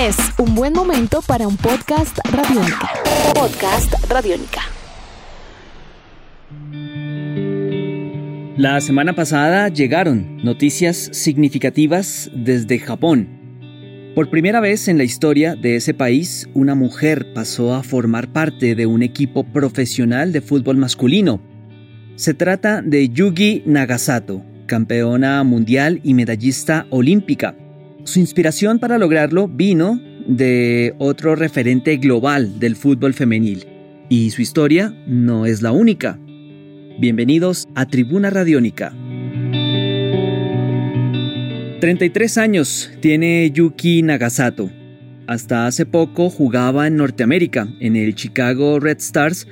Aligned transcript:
Es 0.00 0.16
un 0.38 0.54
buen 0.54 0.72
momento 0.72 1.20
para 1.20 1.46
un 1.46 1.58
podcast 1.58 2.20
radiónica. 2.32 2.88
Podcast 3.34 3.92
radiónica. 4.08 4.62
La 8.56 8.80
semana 8.80 9.14
pasada 9.14 9.68
llegaron 9.68 10.38
noticias 10.38 11.10
significativas 11.12 12.30
desde 12.34 12.78
Japón. 12.78 13.28
Por 14.14 14.30
primera 14.30 14.60
vez 14.60 14.88
en 14.88 14.96
la 14.96 15.04
historia 15.04 15.54
de 15.54 15.76
ese 15.76 15.92
país, 15.92 16.48
una 16.54 16.74
mujer 16.74 17.34
pasó 17.34 17.74
a 17.74 17.82
formar 17.82 18.32
parte 18.32 18.74
de 18.74 18.86
un 18.86 19.02
equipo 19.02 19.44
profesional 19.44 20.32
de 20.32 20.40
fútbol 20.40 20.78
masculino. 20.78 21.42
Se 22.16 22.32
trata 22.32 22.80
de 22.80 23.10
Yugi 23.10 23.64
Nagasato, 23.66 24.42
campeona 24.64 25.44
mundial 25.44 26.00
y 26.02 26.14
medallista 26.14 26.86
olímpica. 26.88 27.54
Su 28.04 28.18
inspiración 28.18 28.78
para 28.78 28.98
lograrlo 28.98 29.46
vino 29.46 30.00
de 30.26 30.94
otro 30.98 31.36
referente 31.36 31.96
global 31.98 32.58
del 32.58 32.76
fútbol 32.76 33.14
femenil, 33.14 33.66
y 34.08 34.30
su 34.30 34.42
historia 34.42 34.94
no 35.06 35.44
es 35.44 35.60
la 35.60 35.72
única. 35.72 36.18
Bienvenidos 36.98 37.68
a 37.74 37.86
Tribuna 37.86 38.30
Radiónica. 38.30 38.94
33 41.80 42.38
años 42.38 42.90
tiene 43.00 43.50
Yuki 43.52 44.02
Nagasato. 44.02 44.70
Hasta 45.26 45.66
hace 45.66 45.84
poco 45.86 46.30
jugaba 46.30 46.86
en 46.86 46.96
Norteamérica, 46.96 47.68
en 47.80 47.96
el 47.96 48.14
Chicago 48.14 48.80
Red 48.80 48.98
Stars, 48.98 49.46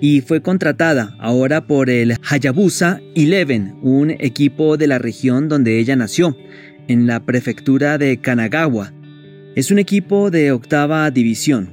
y 0.00 0.20
fue 0.20 0.42
contratada 0.42 1.16
ahora 1.18 1.66
por 1.66 1.88
el 1.88 2.16
Hayabusa 2.28 3.00
Eleven, 3.14 3.76
un 3.82 4.10
equipo 4.10 4.76
de 4.76 4.88
la 4.88 4.98
región 4.98 5.48
donde 5.48 5.78
ella 5.78 5.96
nació, 5.96 6.36
en 6.88 7.06
la 7.06 7.20
prefectura 7.20 7.98
de 7.98 8.18
Kanagawa. 8.18 8.92
Es 9.54 9.70
un 9.70 9.78
equipo 9.78 10.30
de 10.30 10.52
octava 10.52 11.10
división. 11.10 11.70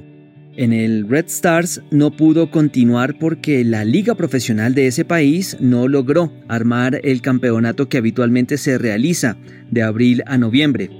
En 0.54 0.72
el 0.72 1.08
Red 1.08 1.26
Stars 1.26 1.82
no 1.90 2.10
pudo 2.10 2.50
continuar 2.50 3.18
porque 3.18 3.64
la 3.64 3.84
liga 3.84 4.14
profesional 4.14 4.74
de 4.74 4.86
ese 4.86 5.04
país 5.04 5.56
no 5.60 5.88
logró 5.88 6.32
armar 6.46 7.00
el 7.04 7.22
campeonato 7.22 7.88
que 7.88 7.96
habitualmente 7.96 8.58
se 8.58 8.76
realiza 8.76 9.36
de 9.70 9.82
abril 9.82 10.22
a 10.26 10.36
noviembre. 10.36 10.90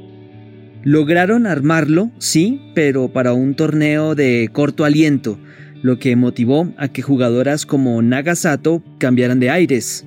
Lograron 0.85 1.47
armarlo, 1.47 2.11
sí, 2.19 2.61
pero 2.75 3.13
para 3.13 3.35
un 3.35 3.55
torneo 3.55 4.15
de 4.15 4.49
corto 4.53 4.85
aliento, 4.85 5.39
lo 5.83 5.99
que 5.99 6.17
motivó 6.17 6.73
a 6.79 6.89
que 6.89 7.03
jugadoras 7.03 7.67
como 7.67 8.01
Nagasato 8.01 8.83
cambiaran 8.99 9.39
de 9.39 9.51
aires. 9.51 10.07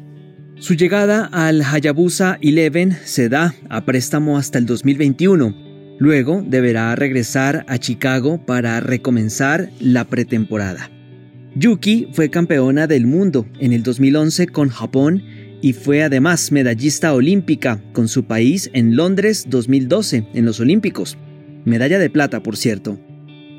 Su 0.58 0.74
llegada 0.74 1.26
al 1.26 1.62
Hayabusa 1.62 2.38
Eleven 2.42 2.98
se 3.04 3.28
da 3.28 3.54
a 3.70 3.84
préstamo 3.84 4.38
hasta 4.38 4.58
el 4.58 4.66
2021. 4.66 5.54
Luego 6.00 6.42
deberá 6.48 6.96
regresar 6.96 7.66
a 7.68 7.78
Chicago 7.78 8.46
para 8.46 8.80
recomenzar 8.80 9.70
la 9.82 10.06
pretemporada. 10.06 10.90
Yuki 11.56 12.08
fue 12.14 12.30
campeona 12.30 12.88
del 12.88 13.06
mundo 13.06 13.46
en 13.60 13.74
el 13.74 13.84
2011 13.84 14.48
con 14.48 14.70
Japón 14.70 15.24
y 15.62 15.74
fue 15.74 16.04
además 16.04 16.54
medallista 16.54 17.14
olímpica 17.14 17.84
con 17.92 18.08
su 18.08 18.24
país 18.24 18.70
en 18.74 18.96
Londres 18.96 19.48
2012 19.50 20.28
en 20.34 20.46
los 20.46 20.62
Olímpicos. 20.62 21.18
Medalla 21.66 22.00
de 22.00 22.10
plata, 22.10 22.42
por 22.42 22.56
cierto. 22.56 22.98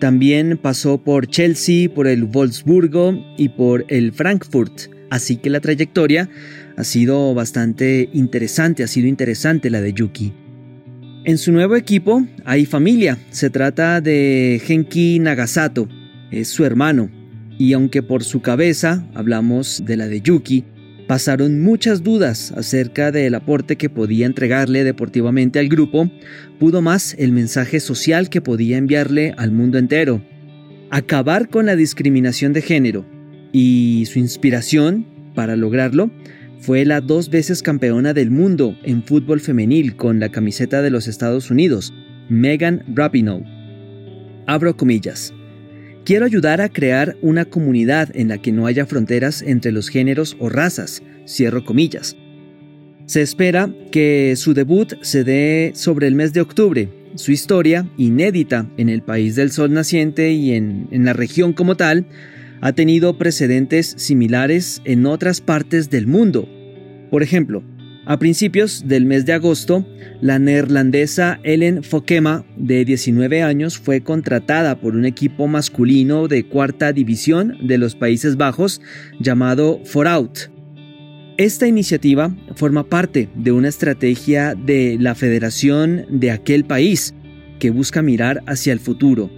También 0.00 0.58
pasó 0.60 0.96
por 1.02 1.26
Chelsea, 1.26 1.90
por 1.92 2.06
el 2.06 2.24
Wolfsburgo 2.24 3.22
y 3.36 3.50
por 3.50 3.84
el 3.88 4.12
Frankfurt. 4.12 4.95
Así 5.10 5.36
que 5.36 5.50
la 5.50 5.60
trayectoria 5.60 6.28
ha 6.76 6.84
sido 6.84 7.34
bastante 7.34 8.08
interesante, 8.12 8.82
ha 8.82 8.88
sido 8.88 9.06
interesante 9.06 9.70
la 9.70 9.80
de 9.80 9.92
Yuki. 9.92 10.32
En 11.24 11.38
su 11.38 11.52
nuevo 11.52 11.76
equipo 11.76 12.26
hay 12.44 12.66
familia, 12.66 13.18
se 13.30 13.50
trata 13.50 14.00
de 14.00 14.60
Genki 14.64 15.18
Nagasato, 15.18 15.88
es 16.30 16.48
su 16.48 16.64
hermano, 16.64 17.10
y 17.58 17.72
aunque 17.72 18.02
por 18.02 18.22
su 18.22 18.42
cabeza 18.42 19.06
hablamos 19.14 19.82
de 19.84 19.96
la 19.96 20.06
de 20.06 20.20
Yuki, 20.20 20.64
pasaron 21.08 21.60
muchas 21.62 22.02
dudas 22.02 22.52
acerca 22.52 23.12
del 23.12 23.34
aporte 23.34 23.76
que 23.76 23.88
podía 23.88 24.26
entregarle 24.26 24.84
deportivamente 24.84 25.58
al 25.58 25.68
grupo, 25.68 26.10
pudo 26.58 26.82
más 26.82 27.14
el 27.18 27.32
mensaje 27.32 27.80
social 27.80 28.28
que 28.28 28.40
podía 28.40 28.76
enviarle 28.76 29.34
al 29.36 29.52
mundo 29.52 29.78
entero. 29.78 30.22
Acabar 30.90 31.48
con 31.48 31.66
la 31.66 31.76
discriminación 31.76 32.52
de 32.52 32.62
género 32.62 33.15
y 33.58 34.04
su 34.04 34.18
inspiración 34.18 35.06
para 35.34 35.56
lograrlo 35.56 36.10
fue 36.60 36.84
la 36.84 37.00
dos 37.00 37.30
veces 37.30 37.62
campeona 37.62 38.12
del 38.12 38.30
mundo 38.30 38.76
en 38.82 39.02
fútbol 39.02 39.40
femenil 39.40 39.96
con 39.96 40.20
la 40.20 40.28
camiseta 40.28 40.82
de 40.82 40.90
los 40.90 41.08
Estados 41.08 41.50
Unidos, 41.50 41.94
Megan 42.28 42.84
Rapinoe. 42.94 43.44
Abro 44.46 44.76
comillas. 44.76 45.32
Quiero 46.04 46.26
ayudar 46.26 46.60
a 46.60 46.68
crear 46.68 47.16
una 47.22 47.46
comunidad 47.46 48.10
en 48.14 48.28
la 48.28 48.36
que 48.36 48.52
no 48.52 48.66
haya 48.66 48.84
fronteras 48.84 49.40
entre 49.40 49.72
los 49.72 49.88
géneros 49.88 50.36
o 50.38 50.50
razas, 50.50 51.02
cierro 51.26 51.64
comillas. 51.64 52.14
Se 53.06 53.22
espera 53.22 53.74
que 53.90 54.34
su 54.36 54.52
debut 54.52 54.92
se 55.00 55.24
dé 55.24 55.72
sobre 55.74 56.08
el 56.08 56.14
mes 56.14 56.34
de 56.34 56.42
octubre. 56.42 56.90
Su 57.14 57.32
historia, 57.32 57.88
inédita 57.96 58.68
en 58.76 58.90
el 58.90 59.00
país 59.00 59.34
del 59.34 59.50
sol 59.50 59.72
naciente 59.72 60.32
y 60.32 60.52
en, 60.52 60.88
en 60.90 61.06
la 61.06 61.14
región 61.14 61.54
como 61.54 61.74
tal, 61.74 62.04
ha 62.60 62.72
tenido 62.72 63.18
precedentes 63.18 63.94
similares 63.96 64.80
en 64.84 65.06
otras 65.06 65.40
partes 65.40 65.90
del 65.90 66.06
mundo. 66.06 66.48
Por 67.10 67.22
ejemplo, 67.22 67.62
a 68.08 68.18
principios 68.18 68.84
del 68.86 69.04
mes 69.04 69.26
de 69.26 69.32
agosto, 69.32 69.84
la 70.20 70.38
neerlandesa 70.38 71.40
Ellen 71.42 71.82
Fokema, 71.82 72.44
de 72.56 72.84
19 72.84 73.42
años, 73.42 73.78
fue 73.78 74.00
contratada 74.00 74.80
por 74.80 74.94
un 74.94 75.04
equipo 75.04 75.48
masculino 75.48 76.28
de 76.28 76.46
cuarta 76.46 76.92
división 76.92 77.56
de 77.66 77.78
los 77.78 77.96
Países 77.96 78.36
Bajos 78.36 78.80
llamado 79.18 79.80
Forout. 79.84 80.52
Esta 81.36 81.66
iniciativa 81.66 82.34
forma 82.54 82.88
parte 82.88 83.28
de 83.34 83.50
una 83.50 83.68
estrategia 83.68 84.54
de 84.54 84.96
la 85.00 85.16
federación 85.16 86.06
de 86.08 86.30
aquel 86.30 86.64
país 86.64 87.12
que 87.58 87.70
busca 87.70 88.02
mirar 88.02 88.40
hacia 88.46 88.72
el 88.72 88.78
futuro 88.78 89.30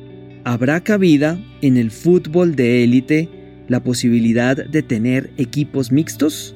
¿Habrá 0.45 0.81
cabida 0.81 1.39
en 1.63 1.77
el 1.77 1.91
fútbol 1.91 2.55
de 2.55 2.85
élite 2.85 3.29
la 3.69 3.83
posibilidad 3.83 4.57
de 4.57 4.83
tener 4.83 5.31
equipos 5.37 5.93
mixtos? 5.93 6.55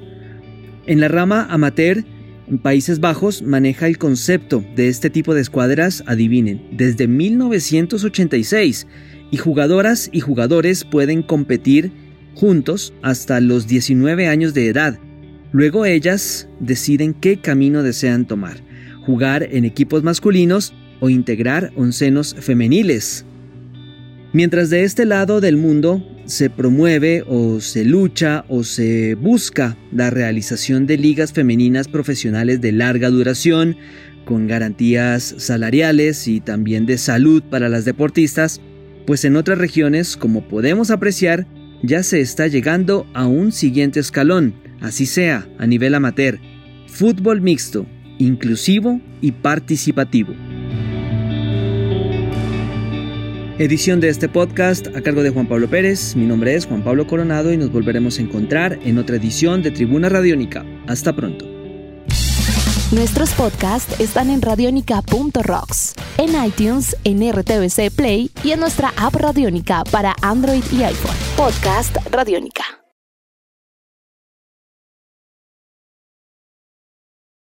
En 0.86 1.00
la 1.00 1.08
rama 1.08 1.46
amateur, 1.50 2.04
en 2.48 2.58
Países 2.58 3.00
Bajos 3.00 3.42
maneja 3.42 3.86
el 3.86 3.98
concepto 3.98 4.64
de 4.76 4.88
este 4.88 5.10
tipo 5.10 5.34
de 5.34 5.40
escuadras, 5.40 6.02
adivinen, 6.06 6.62
desde 6.72 7.06
1986 7.06 8.86
y 9.30 9.36
jugadoras 9.36 10.10
y 10.12 10.20
jugadores 10.20 10.84
pueden 10.84 11.22
competir 11.22 11.92
juntos 12.34 12.92
hasta 13.02 13.40
los 13.40 13.66
19 13.66 14.26
años 14.26 14.54
de 14.54 14.68
edad. 14.68 14.98
Luego 15.52 15.86
ellas 15.86 16.48
deciden 16.60 17.14
qué 17.14 17.38
camino 17.40 17.82
desean 17.82 18.26
tomar, 18.26 18.58
jugar 19.06 19.48
en 19.50 19.64
equipos 19.64 20.02
masculinos 20.02 20.72
o 21.00 21.10
integrar 21.10 21.72
oncenos 21.76 22.34
femeniles. 22.40 23.24
Mientras 24.32 24.70
de 24.70 24.84
este 24.84 25.04
lado 25.04 25.42
del 25.42 25.58
mundo 25.58 26.02
se 26.24 26.48
promueve 26.48 27.22
o 27.28 27.60
se 27.60 27.84
lucha 27.84 28.46
o 28.48 28.64
se 28.64 29.14
busca 29.14 29.76
la 29.92 30.08
realización 30.08 30.86
de 30.86 30.96
ligas 30.96 31.34
femeninas 31.34 31.86
profesionales 31.86 32.62
de 32.62 32.72
larga 32.72 33.10
duración, 33.10 33.76
con 34.24 34.46
garantías 34.46 35.34
salariales 35.36 36.28
y 36.28 36.40
también 36.40 36.86
de 36.86 36.96
salud 36.96 37.42
para 37.42 37.68
las 37.68 37.84
deportistas, 37.84 38.62
pues 39.06 39.26
en 39.26 39.36
otras 39.36 39.58
regiones, 39.58 40.16
como 40.16 40.48
podemos 40.48 40.90
apreciar, 40.90 41.46
ya 41.82 42.02
se 42.02 42.20
está 42.20 42.46
llegando 42.46 43.06
a 43.12 43.26
un 43.26 43.52
siguiente 43.52 44.00
escalón, 44.00 44.54
así 44.80 45.04
sea 45.04 45.46
a 45.58 45.66
nivel 45.66 45.94
amateur, 45.94 46.38
fútbol 46.86 47.42
mixto, 47.42 47.84
inclusivo 48.18 48.98
y 49.20 49.32
participativo. 49.32 50.32
Edición 53.62 54.00
de 54.00 54.08
este 54.08 54.28
podcast 54.28 54.88
a 54.88 55.02
cargo 55.02 55.22
de 55.22 55.30
Juan 55.30 55.46
Pablo 55.46 55.70
Pérez. 55.70 56.16
Mi 56.16 56.26
nombre 56.26 56.56
es 56.56 56.66
Juan 56.66 56.82
Pablo 56.82 57.06
Coronado 57.06 57.52
y 57.52 57.56
nos 57.56 57.70
volveremos 57.70 58.18
a 58.18 58.22
encontrar 58.22 58.80
en 58.82 58.98
otra 58.98 59.14
edición 59.14 59.62
de 59.62 59.70
Tribuna 59.70 60.08
Radiónica. 60.08 60.66
Hasta 60.88 61.12
pronto. 61.12 61.46
Nuestros 62.90 63.30
podcasts 63.34 64.00
están 64.00 64.30
en 64.30 64.42
radionica.rocks, 64.42 65.94
en 66.18 66.44
iTunes, 66.44 66.96
en 67.04 67.22
RTVC 67.30 67.94
Play 67.94 68.32
y 68.42 68.50
en 68.50 68.58
nuestra 68.58 68.92
app 68.96 69.14
Radiónica 69.14 69.84
para 69.92 70.16
Android 70.22 70.64
y 70.72 70.82
iPhone. 70.82 71.14
Podcast 71.36 71.98
Radiónica. 72.10 72.81